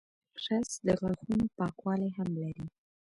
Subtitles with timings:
[0.45, 2.65] رس د غاښونو پاکوالی هم لري